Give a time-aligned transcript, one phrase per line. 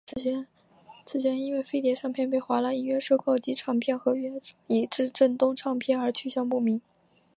[1.05, 6.81] 此前因为飞碟唱片被华纳音乐收购及唱片合约转移至正东唱片而去向不明。